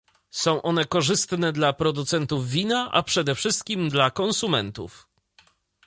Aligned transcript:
Są 0.31 0.61
one 0.61 0.85
korzystne 0.85 1.53
dla 1.53 1.73
producentów 1.73 2.49
wina, 2.49 2.91
a 2.91 3.03
przede 3.03 3.35
wszystkim 3.35 3.89
dla 3.89 4.11
konsumentów 4.11 5.07